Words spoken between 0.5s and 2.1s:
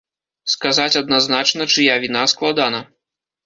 Сказаць адназначна, чыя